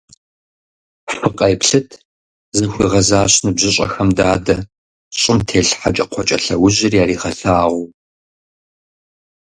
—Фыкъеплъыт!— 1.17 1.89
захуигъэзащ 2.57 3.33
ныбжьыщӀэхэм 3.43 4.09
дадэ, 4.17 4.57
щӀым 5.19 5.39
телъ 5.47 5.73
хьэкӀэкхъуэкӀэ 5.79 6.37
лъэужьыр 6.43 6.93
яригъэлъагъуу. 7.03 7.87